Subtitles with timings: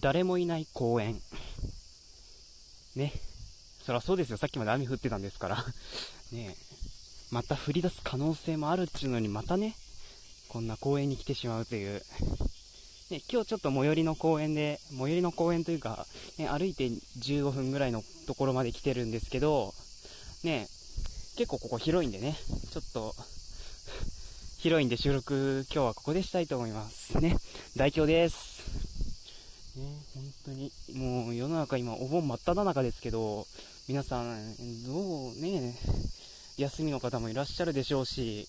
[0.00, 1.20] 誰もいない公園。
[2.96, 3.12] ね。
[3.84, 4.36] そらそうですよ。
[4.36, 5.64] さっきまで雨降ってたんですから。
[6.32, 6.56] ね
[7.30, 9.76] また降り出す可能性もあるっていうのに、またね、
[10.48, 12.02] こんな公園に来てしまうという。
[13.10, 16.06] ね、今日ちょっと最寄りの公園で、最寄りの公園というか、
[16.38, 19.74] ね、歩いて15分ぐらいのところまで来てるんですけど、
[20.44, 20.68] ね、
[21.36, 22.36] 結構ここ広いんでね、
[22.72, 23.14] ちょっと、
[24.58, 27.18] 広いんで収録今日はここでしたいと思います。
[27.18, 27.36] ね、
[27.76, 28.89] 大京です。
[29.76, 33.46] ね、本当に、もう世の中今お盆真っ只中ですけど、
[33.88, 35.74] 皆さん、どうね、
[36.56, 38.48] 休みの方もいらっしゃるでしょうし、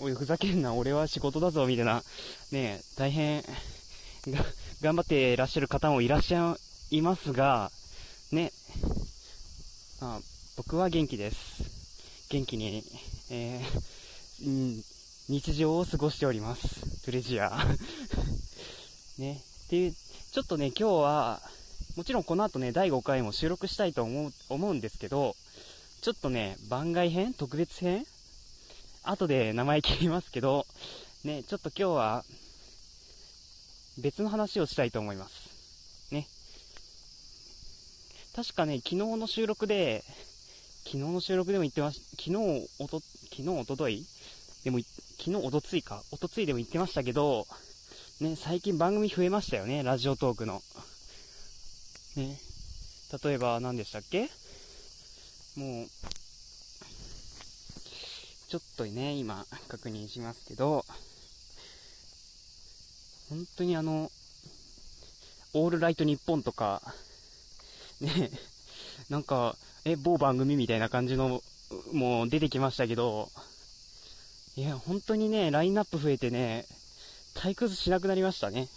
[0.00, 2.02] おい、ふざけんな、俺は仕事だぞ、みたいな、
[2.52, 3.42] ね、大変、
[4.80, 6.56] 頑張っていらっしゃる方もいらっしゃ
[6.90, 7.70] いますが、
[8.32, 8.52] ね、
[10.00, 10.20] あ
[10.56, 12.28] 僕は元気です。
[12.30, 12.84] 元気に、
[13.30, 14.82] えー、ん、
[15.28, 17.04] 日常を過ごしております。
[17.04, 17.52] プレジア。
[19.18, 19.42] ね、
[19.74, 21.40] っていう、ちょっとね、今日は、
[21.96, 25.34] もちろんこの後ね、第5回も収録したいと思う、思うんですけど、
[26.00, 27.34] ちょっとね、番外編？
[27.34, 28.04] 特別編？
[29.02, 30.64] 後で名前切りますけど、
[31.24, 32.24] ね、ちょっと今日は、
[34.00, 36.12] 別の話をしたいと思います。
[36.12, 36.28] ね。
[38.36, 40.04] 確かね、昨日の収録で、
[40.84, 42.36] 昨日の収録でも言ってまし、昨日、
[42.78, 44.04] おと、昨日、おととい？
[44.62, 44.78] でも、
[45.18, 47.48] 昨日、おとついか、おとついでも言ってましたけど、
[48.20, 50.62] ね、最近番組増えましたよね、ラジオトークの。
[52.14, 52.38] ね。
[53.24, 54.30] 例えば、何でしたっけ？
[55.56, 55.86] もう、
[58.48, 60.84] ちょっとね、今、確認しますけど、
[63.30, 64.12] 本当にあの、
[65.52, 66.82] オールライトニッポンとか、
[68.00, 68.30] ね、
[69.10, 71.42] なんか、え、某番組みたいな感じの、
[71.92, 73.28] もう出てきましたけど、
[74.54, 76.64] いや、本当にね、ラインナップ増えてね、
[77.34, 78.68] 退屈しなくなりましたね。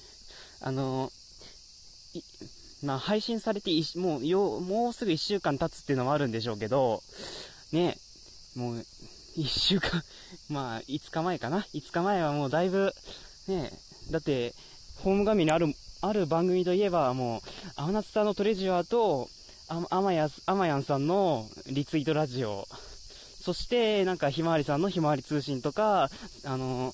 [0.62, 1.12] あの、
[2.84, 7.02] まあ、配信されてもう、よ、もうすぐ1週間経つっていうのもあるんでしょうけど、
[7.72, 7.98] ね、
[8.56, 8.86] もう、
[9.38, 10.04] 1週間、
[10.50, 12.94] まあ、5日前かな ?5 日前はもうだいぶ、
[13.48, 13.72] ね、
[14.12, 14.54] だって、
[14.98, 17.42] ホーム画面にある、ある番組といえば、もう、
[17.76, 19.30] アナツさんのトレジュアと、
[19.70, 22.68] あ、アマヤ、ンさんのリツイートラジオ、
[23.44, 26.10] そして、なんか、ひまわりさんのひまわり通信とか、
[26.44, 26.94] あの、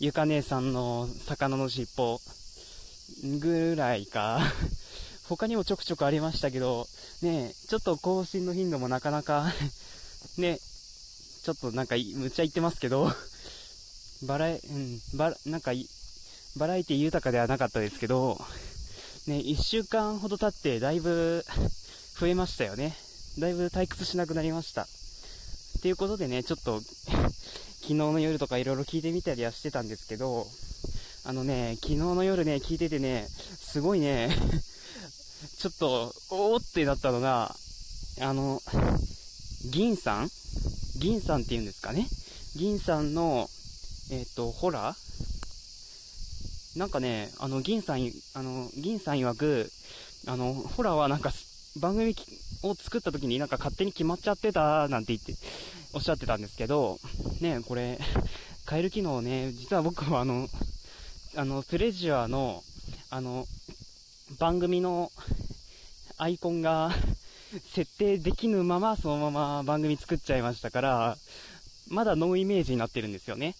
[0.00, 2.20] ゆか姉さんの魚の尻尾、
[3.38, 4.40] ぐらいか。
[5.28, 6.86] 他にもちょくちょくありましたけど、
[7.22, 9.52] ねちょっと更新の頻度もなかなか
[10.36, 13.10] ね、ちょっとなんか、むちゃ言ってますけど、
[14.24, 15.72] バラエ、うん、バなんか、
[16.56, 18.40] バラエティ豊かではなかったですけど、
[19.26, 21.44] ね、一週間ほど経ってだいぶ
[22.18, 22.96] 増えましたよね。
[23.38, 24.82] だいぶ退屈しなくなりました。
[24.82, 24.86] っ
[25.82, 26.82] ていうことでね、ちょっと
[27.84, 30.46] 昨日の夜とか色々聞いてみたりはしてたんですけど、
[31.26, 34.30] あのね、昨日の夜ね、聞いててね、すごいね
[35.60, 37.54] ちょっと、おーってなったのが、
[38.22, 38.62] あの、
[39.70, 40.30] 銀さん？
[40.96, 42.08] 銀さんって言うんですかね？
[42.56, 43.50] 銀さんの、
[44.10, 46.78] えっ、ー、と、ホラー？
[46.78, 49.70] なんかね、あの、銀さん、あの、銀さん曰く、
[50.26, 51.34] あの、ホラーはなんか、
[51.80, 52.16] 番組
[52.62, 55.34] を作った時になんか勝手に決まっちゃってた、なんて言って、
[55.94, 56.98] おっしゃってたんですけど、
[57.40, 57.98] ね、これ、
[58.68, 60.48] 変える機能ね、実は僕はあの、
[61.36, 62.64] あの、プレジュアの、
[63.10, 63.46] あの、
[64.40, 65.12] 番組の
[66.18, 66.90] アイコンが
[67.72, 71.16] 設定できぬままそのまま番組作っちゃいましたから、
[71.88, 73.54] まだノーイメージになってるんですよね。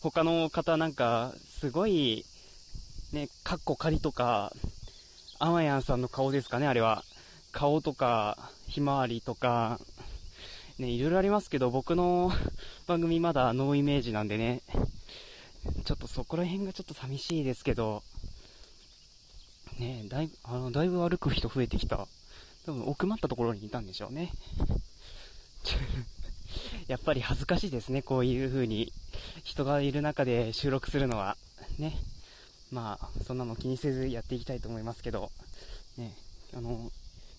[0.00, 2.24] 他の方なんか、すごい、
[3.12, 4.50] ね、カッコ仮とか、
[5.38, 7.04] アマヤンさんの顔ですかね、あれは。
[7.52, 9.78] 顔とか、ひまわりとか、
[10.80, 12.32] ね、いろいろありますけど、僕の
[12.88, 14.62] 番組まだノーイメージなんでね、
[15.84, 18.02] ちょっとそこら辺がちょっと寂しいですけど、
[19.78, 22.08] ねだいぶ、あの、だいぶ歩く人増えてきた。
[22.64, 24.32] 多分奥まったところにいたんでしょうね。
[26.88, 28.90] やっぱり恥ずかしいですね、こういう風に
[29.44, 31.36] 人がいる中で収録するのは。
[31.78, 31.94] ね。
[32.70, 35.30] まあ、そんなの気にせずやっていきたいと思いますけど、
[35.98, 36.16] ね、
[36.54, 36.90] あの、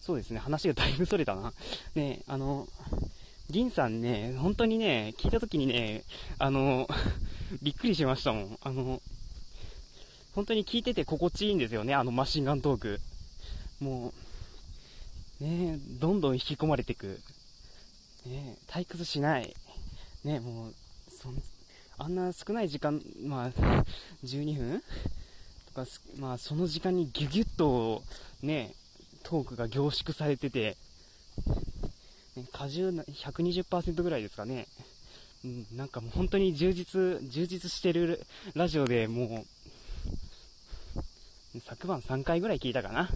[0.01, 1.53] そうですね、話がだいぶそれたな。
[1.95, 2.67] ね、あの、
[3.51, 6.03] 銀さんね、本当にね、聞いた時にね、
[6.39, 6.87] あの、
[7.61, 8.59] びっくりしましたもん。
[8.61, 9.01] あの、
[10.33, 13.01] 本当に聞いてて心地いいんですよね、あのマシンガントーク。
[13.81, 14.13] も
[15.41, 17.19] う、ねどんどん引き込まれていく。
[18.25, 19.53] ね退屈しない。
[20.23, 20.73] ねもう、
[21.09, 21.43] そん、
[21.97, 23.51] あんな少ない時間、まあ、
[24.23, 24.83] 12分？
[25.67, 25.87] とか、
[26.17, 28.03] まあ、その時間にギュギュッと、
[28.41, 28.73] ね、
[29.23, 30.77] トークが凝縮されてて、
[32.35, 34.67] ね、荷重120%ぐらいですかね。
[35.43, 39.45] うん、なんかもう本当に充実、充実してるラジオでも
[41.55, 43.09] う、昨晩3回ぐらい聞いたかな。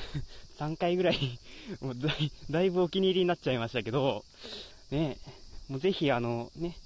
[0.58, 1.38] 3回ぐらい
[1.80, 4.24] もうだい、だいぶお気に入りになっちゃいましたけど、
[4.90, 5.16] ね、
[5.68, 6.76] もうぜひあの、ね、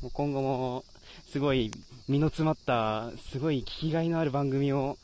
[0.00, 0.84] もう今後も、
[1.30, 1.72] すごい、
[2.06, 4.96] 身の詰まった、すごい聞きがいのある番組を、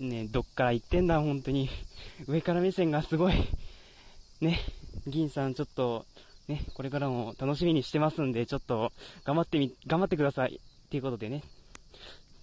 [0.00, 1.68] ね、どっから行ってんだ、本当に。
[2.26, 3.34] 上から目線がすごい。
[4.40, 4.58] ね、
[5.10, 6.06] 銀さんちょっと、
[6.48, 8.92] ね、これからも楽しみにしてますんで、ちょっと、
[9.24, 10.60] 頑張ってみ、頑張ってください。
[10.86, 11.42] っていうことでね。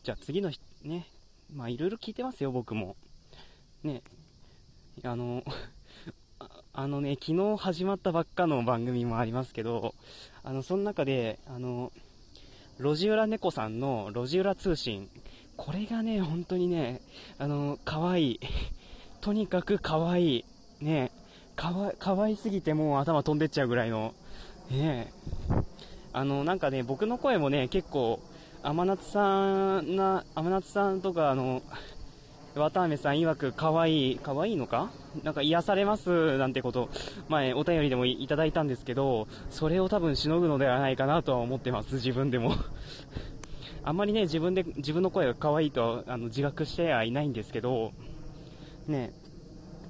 [0.04, 1.08] じゃあ次の日、ね、
[1.52, 2.96] まあいろいろ聞いてますよ、僕も。
[3.84, 4.04] ね、
[5.04, 5.44] あの、
[6.74, 9.96] あのね、昨日始まったばっかの番組もありますけど、
[10.44, 11.92] あの、その中で、あの、
[12.78, 15.10] 路地裏猫さんの路地裏通信。
[15.58, 17.02] これがね、本当にね、
[17.38, 18.40] あの、可愛い。
[19.22, 20.46] とにかく可愛い。
[20.82, 21.12] ね、
[21.56, 24.13] かわ、可愛すぎてもう頭飛んでっちゃうぐらいの、
[24.69, 25.12] ね
[26.13, 28.19] あの、なんかね、僕の声もね、結構、
[28.63, 31.62] 天夏さんな、天夏さんとか、あの、
[32.56, 34.90] 綿あめさん曰く可愛い、可愛いのか？
[35.24, 36.90] なんか癒されますなんてこと、
[37.28, 42.54] 前お便りでもいただいたんですけど、それを多分しのぐのではないかなとは思ってます、自分でも。
[43.84, 47.92] あんまりね、自分で、自分の声が可愛いとあの自覚してはいないんですけど、
[48.88, 49.12] ね、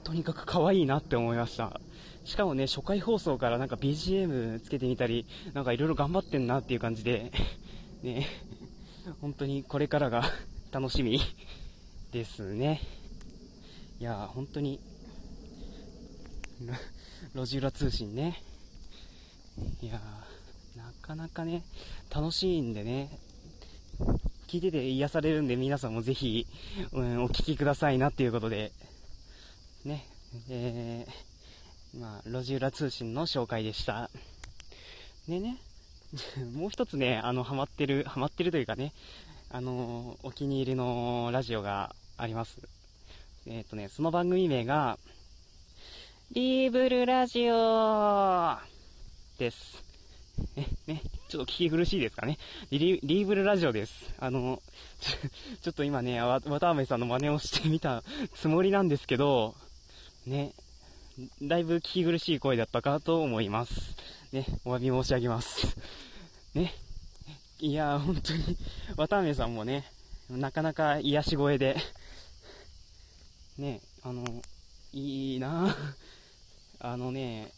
[0.05, 1.81] とにかく可愛いなって思いました。
[2.25, 7.31] しかもね、初回放送からなんか BGM つけてみたり、なんかいろいろ頑張ってんなっていう感じで、
[8.03, 8.27] ね、
[9.19, 10.23] 本当にこれからが
[10.71, 11.19] 楽しみ
[12.11, 12.81] ですね。
[13.99, 14.79] いや本当に、
[17.33, 18.43] 路地裏通信ね。
[19.81, 19.99] いや
[20.75, 21.63] なかなかね、
[22.13, 23.19] 楽しいんでね、
[24.47, 26.45] 聞いてて癒されるんで皆さんもぜひ、
[26.91, 28.71] うん、お聞きくださいなっていうことで、
[29.85, 30.03] ね、
[30.49, 34.09] えー、まあ、路地裏通信の紹介でした。
[35.27, 35.57] でね、
[36.55, 38.93] もう一つね、あの、ハマってる、ハマってるというかね、
[39.51, 42.57] あの、お気に入りのラジオがあります。
[43.45, 44.97] えっ、ー、とね、その番組名が、
[46.31, 48.57] リーブルラジオ
[49.37, 49.83] です。
[50.87, 52.39] ね、ちょっと聞き苦しいですかね。
[52.71, 54.15] リリーブルラジオです。
[54.17, 54.63] あの、
[55.61, 58.03] ちょっと今ね、わ、渡辺さんの真似をしてみた
[58.33, 59.53] つもりなんですけど、
[60.25, 60.53] ね、
[61.43, 63.95] だいぶ聞き苦しい声だったかと思います。
[64.31, 65.77] ね、お詫び申し上げます。
[66.55, 66.73] ね。
[67.59, 68.57] いや本当に、
[68.97, 69.85] 渡辺さんもね、
[70.29, 71.77] なかなか癒し声で、
[73.59, 74.23] ね、あの、
[74.93, 75.75] いいな
[76.79, 77.51] あのね、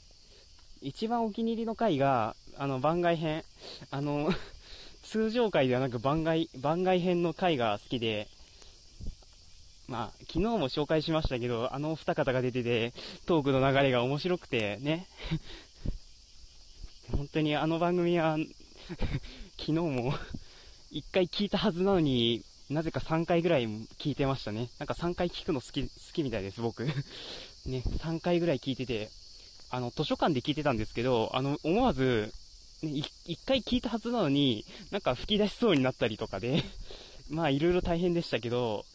[0.81, 3.43] 一番お気に入りの回が、あの、番外編。
[3.91, 4.29] あの、
[5.03, 8.27] 通常回ではなく番外、番外編の回が好きで、
[9.87, 12.93] まあ、昨日も紹介しましたけど、あのお二方が出てて、
[13.25, 15.07] トークの流れが面白くて、ね。
[17.15, 18.37] 本当にあの番組は
[19.57, 20.13] 昨日も
[20.91, 23.67] 一回聞いたはずなのに、なぜか3回ぐらい
[23.97, 24.69] 聞いてましたね。
[24.77, 26.85] なんか3回聞くの好き、好きみたいです、僕。
[27.65, 29.09] ね、3回ぐらい聞いてて、
[29.69, 32.33] あの、図書館で聞いてたんですけど、あの、思わず、
[32.83, 36.61] ね、1回聞いたはずなのに、なんか吹き出しそうになったりとかで、
[37.29, 38.85] まあ、いろいろ大変でしたけど、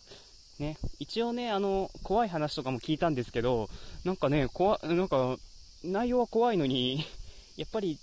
[0.58, 3.68] ね、一応ね、あの、怖い話とかも聞いたんですけど、
[4.04, 5.36] なんかね、怖、なんか、
[5.84, 7.04] 内容は怖いのに、
[7.56, 7.98] やっぱり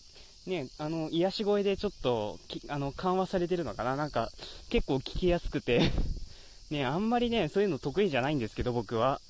[0.45, 4.29] ね、あの、癒し声でちょっと、あの、緩和されてるのかななんか、
[4.69, 5.91] 結構聞きやすくて
[6.69, 9.21] ね、あんまりね、そういうの得意じゃないんですけど、僕は。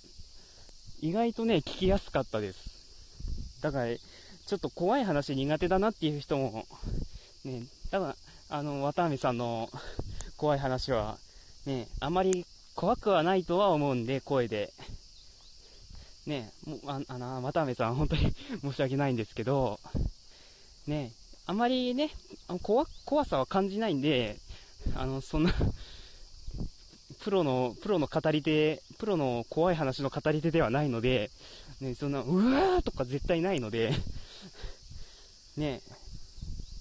[1.02, 2.60] 意外とね、聞きやすかったです。
[3.62, 6.66] だから、ちょっと怖い話苦手だなっていう人も、
[7.46, 8.16] ね、多分、
[8.50, 9.70] あの、渡辺さんの
[10.38, 11.18] 怖い話は、
[11.66, 12.46] ね、あまり
[12.80, 14.72] 怖くはないとは思うんで、声で。
[16.26, 19.82] ね、もう、ああの、渡辺さん、本当に申し訳ないんですけど、
[20.88, 21.12] ね、
[21.46, 22.10] あまりね、
[22.64, 24.38] 怖、怖さは感じないんで、
[24.96, 25.52] あの、そんな
[27.22, 31.32] プロの、プロの語り手、プロの怖い話の語り手ではないので、
[31.82, 33.92] ね、そんな、うわーとか絶対ないので
[35.58, 35.82] ね、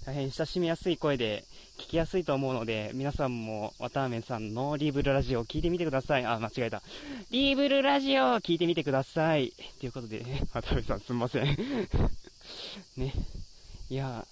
[0.09, 1.45] 大変親しみやすい声で
[1.79, 6.25] 聞きやすいと思うので、皆さんも渡辺さんのリーブルラジオを聞いてみてください。
[6.25, 6.83] あ、間違えた。
[7.31, 9.53] リーブルラジオを聞いてみてください。
[9.81, 11.45] ということで、ね、 渡辺さんすんません
[12.97, 13.13] ね。
[13.91, 14.27] いや、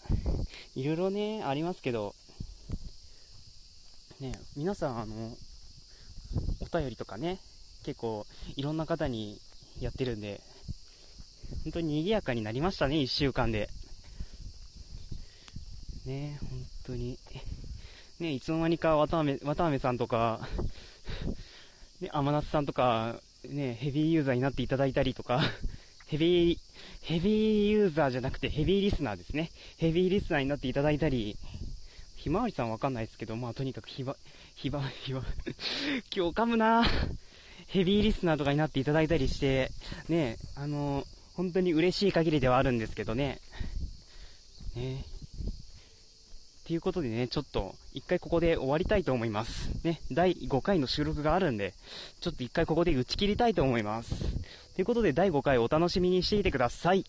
[0.77, 2.15] いろいろね、ありますけど、
[4.21, 5.37] ね、皆さん、あの、
[6.61, 7.39] お便りとかね、
[7.85, 9.43] 結構、いろんな方に
[9.83, 10.41] やってるんで、
[11.65, 13.69] 本当に賑やかになりましたね、一週間で。
[16.07, 16.51] ね、本
[16.87, 17.19] 当に。
[18.21, 20.41] ね、いつの間にか渡辺、渡辺さんとか、
[22.01, 25.41] ね、天夏さんとか、ね、ヘビーユーザーになっていただいたりとか、
[26.07, 26.59] ヘビー、
[27.03, 29.51] ヘビーユーザーじゃなくてヘビーリスナーですね。
[29.77, 31.37] ヘビーリスナーになっていただいたり、
[32.15, 34.17] ひまわりさんわかんないですけど、まあとにかくひば、
[34.55, 35.23] ひば、ひば、
[36.15, 36.85] 今日噛むな
[37.67, 39.73] ヘビーリスナーとかになっていただいたりして、
[40.09, 43.41] ね、あの、本当に嬉しい限りではあるんですけどね。
[44.77, 45.05] ね。
[46.67, 49.71] っていうことでね、ちょっと、一回ここで終わりたいと思います。
[49.85, 51.75] ね、第5回の収録があるんで、
[52.21, 54.17] ちょっと一回ここで打ち切りたいと思います。
[54.75, 57.05] ということで、第5回お楽しみにしていてください。